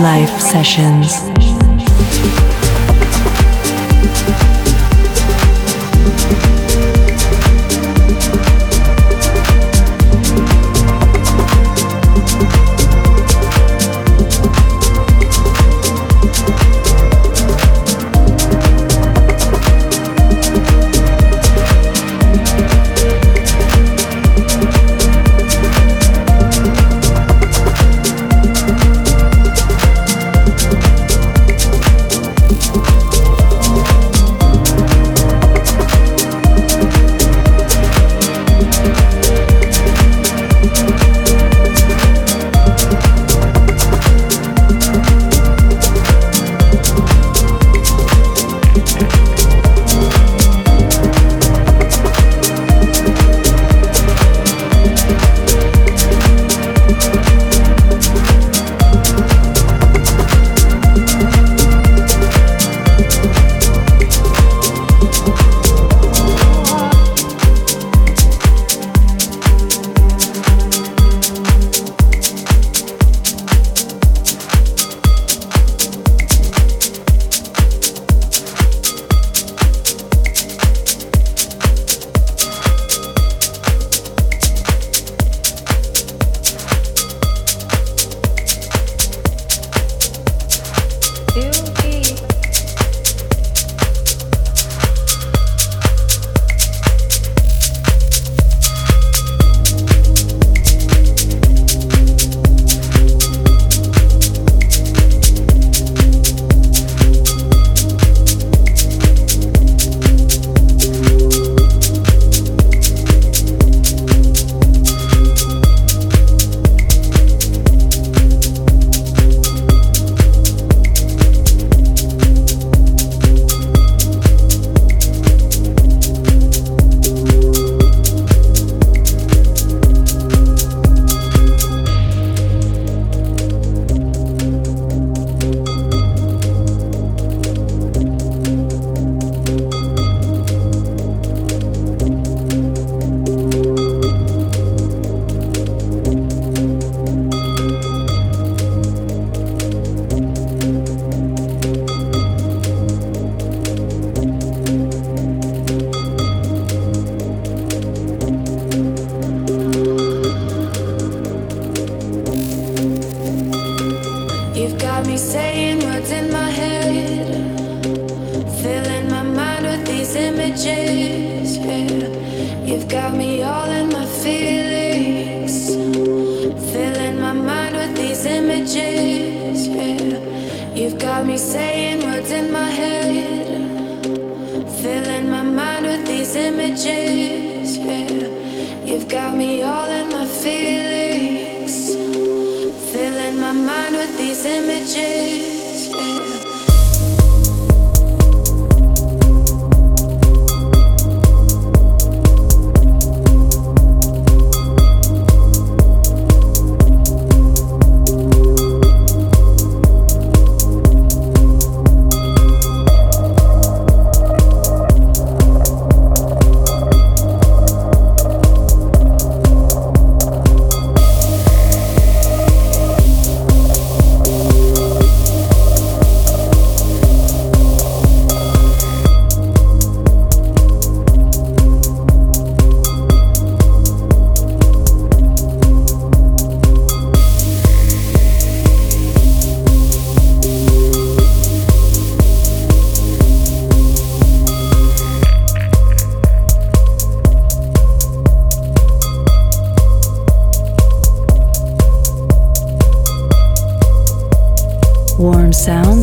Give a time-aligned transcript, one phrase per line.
[0.00, 1.39] Life Sessions.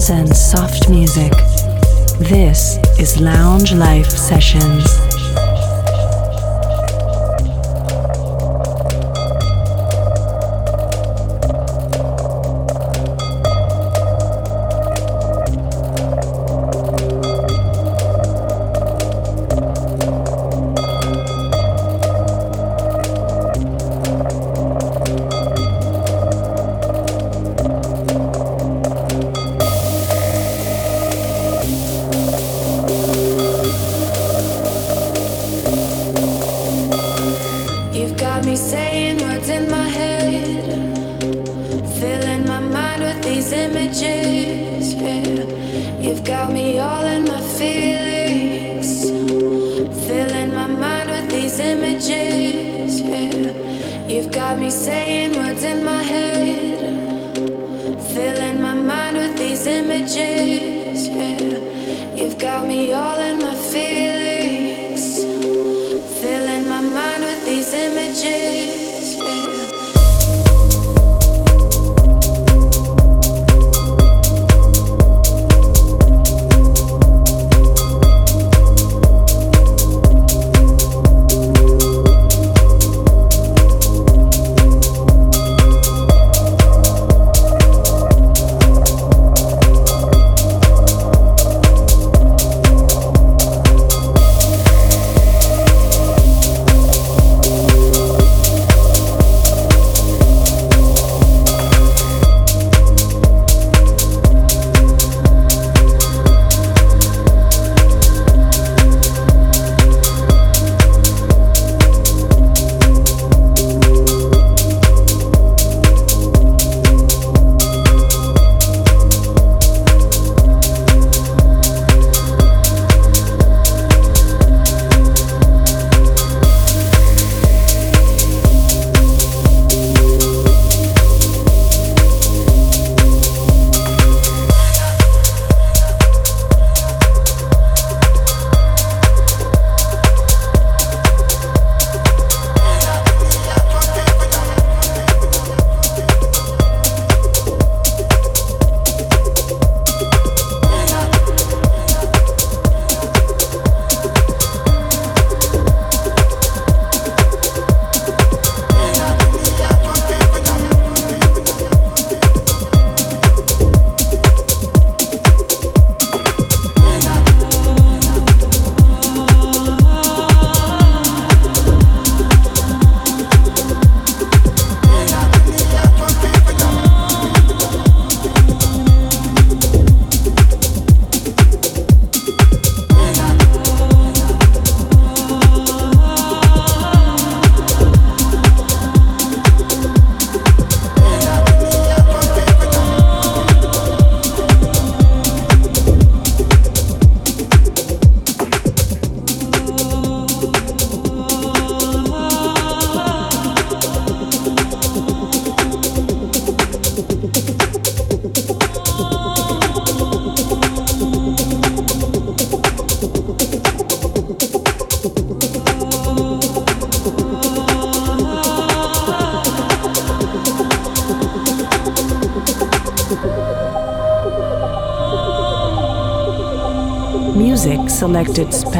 [0.09, 1.31] And soft music.
[2.19, 4.96] This is Lounge Life Sessions.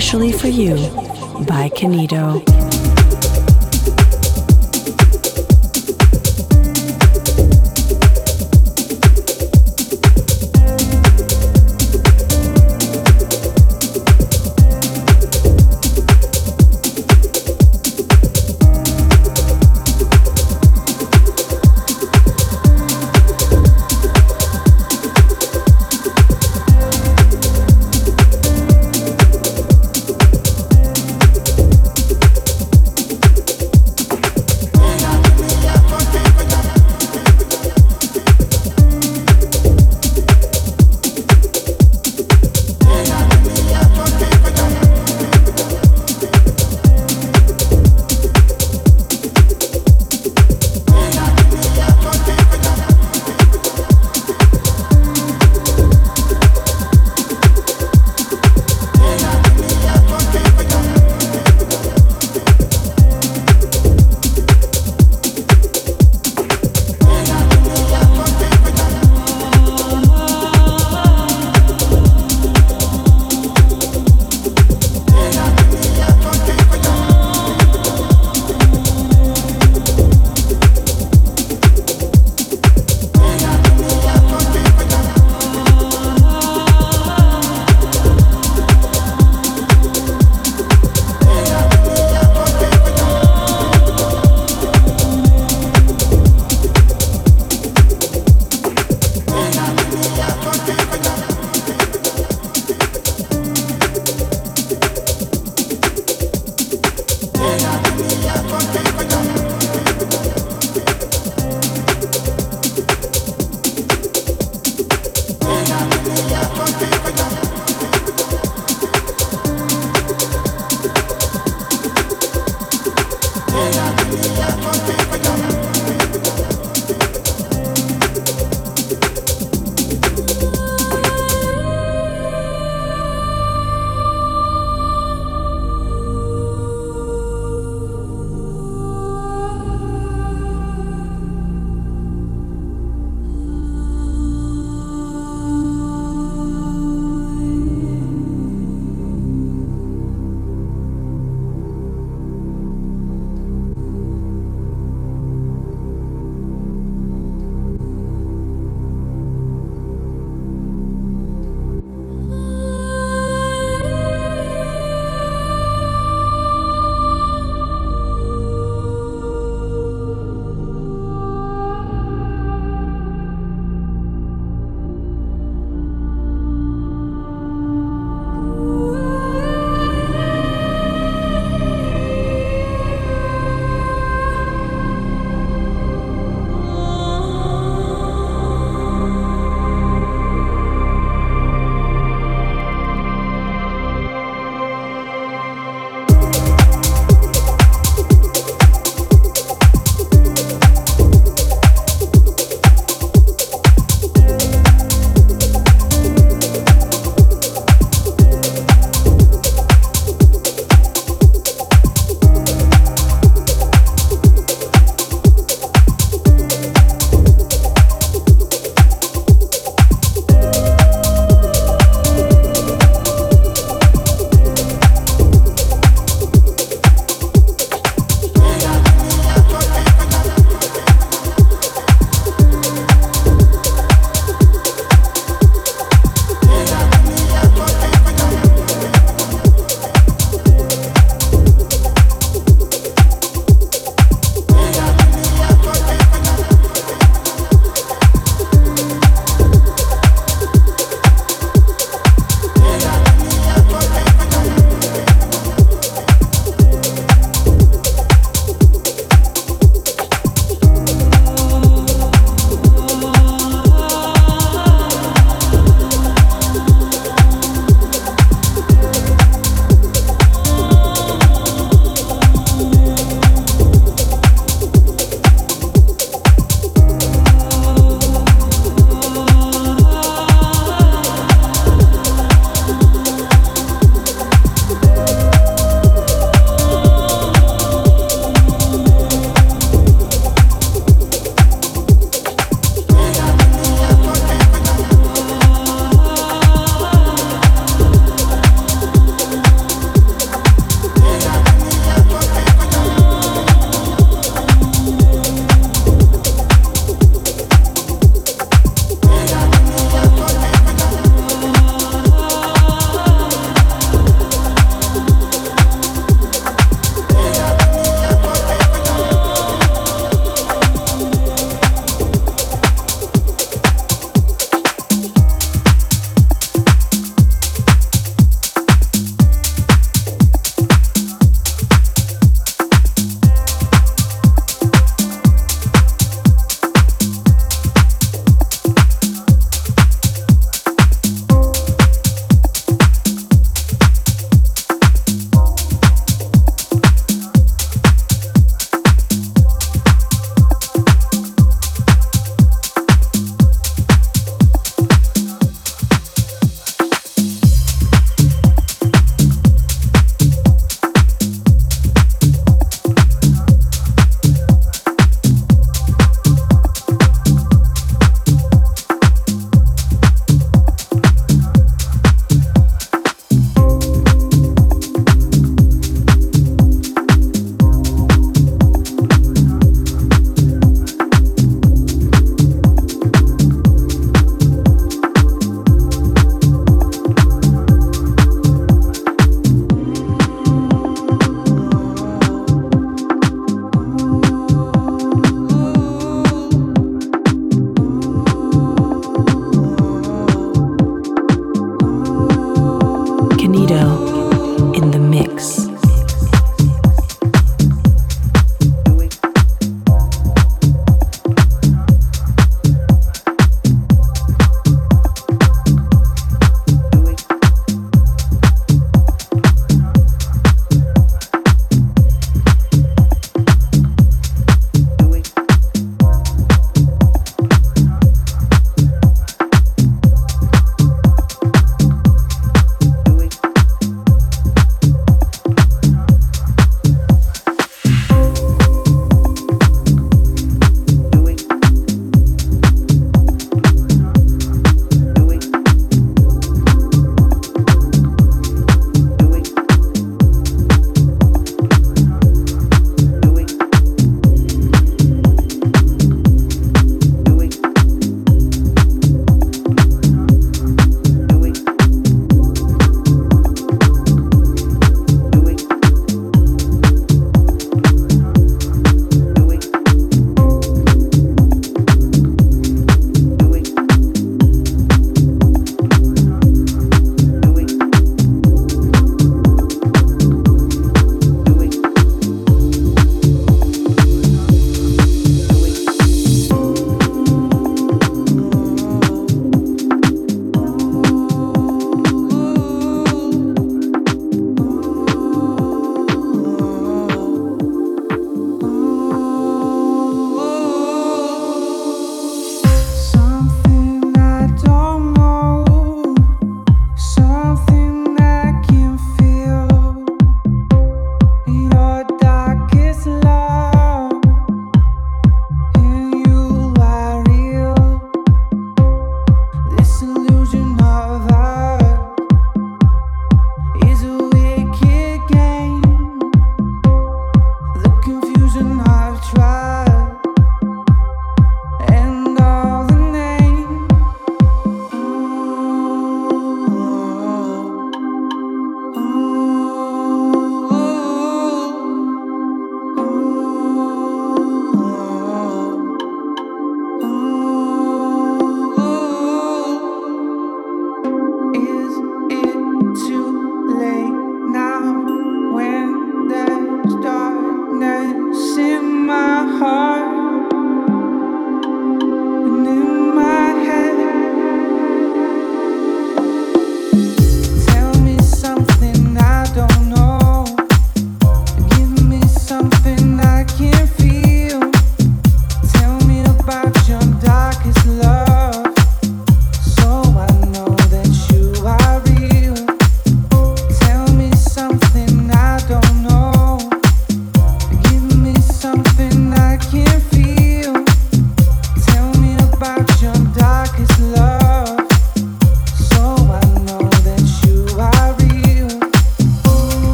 [0.00, 0.74] Selected specially for you
[1.46, 2.63] by Kenito.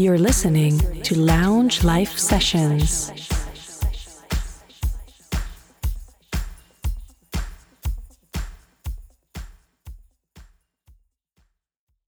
[0.00, 3.19] You're listening to Lounge Life Sessions.